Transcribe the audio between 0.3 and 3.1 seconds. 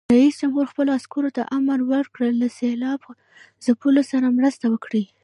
جمهور خپلو عسکرو ته امر وکړ؛ له سېلاب